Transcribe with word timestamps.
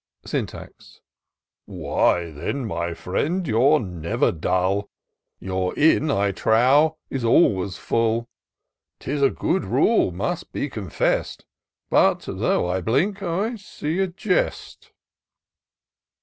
Syntax." 0.25 0.99
Why, 1.67 2.31
then, 2.31 2.65
my 2.65 2.95
friend, 2.95 3.47
you're 3.47 3.79
never 3.79 4.31
dull; 4.31 4.89
Your 5.39 5.75
inn, 5.77 6.09
I 6.09 6.31
trow, 6.31 6.97
is 7.11 7.23
always 7.23 7.77
full:— 7.77 8.27
'lis 9.05 9.21
a 9.21 9.29
good 9.29 9.63
rule, 9.63 10.11
must 10.11 10.51
be 10.51 10.71
confest, 10.71 11.45
But, 11.91 12.21
though 12.21 12.67
I 12.67 12.81
blink, 12.81 13.21
I 13.21 13.57
see 13.57 13.99
a 13.99 14.07
jest." 14.07 14.91